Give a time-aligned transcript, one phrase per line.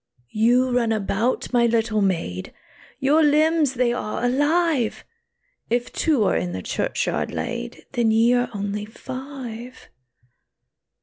[0.31, 2.55] "You run about, my little maid,
[2.99, 5.05] Your limbs they are alive;
[5.69, 9.89] If two are in the churchyard laid, Then ye are only five."